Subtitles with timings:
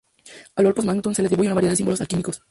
[0.55, 2.39] Al Opus magnum se le atribuye una variedad de símbolos alquímicos.